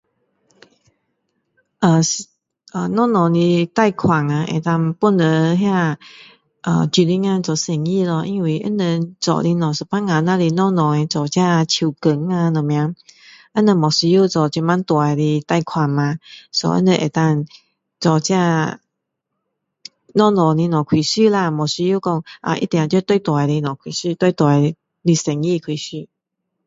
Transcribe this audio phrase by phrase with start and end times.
[1.77, 2.25] 啊是
[2.71, 5.99] 啊小小的贷款啊可以帮助啊那
[6.91, 12.95] 小女孩做生意咯因为他们做的东西有时候只是做小小的做这手工什么
[13.53, 16.17] 也不需要做这么大的贷款吗
[16.51, 17.45] so 他们能够
[17.99, 18.79] 做这小
[20.15, 22.23] 小的东西开始啦啊不需要说
[22.59, 24.57] 一定要大大的东西开始大大
[25.03, 26.07] 的生意开始